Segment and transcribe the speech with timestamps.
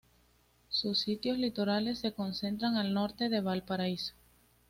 [0.69, 4.15] Sus sitios litorales se concentran al norte de Valparaíso.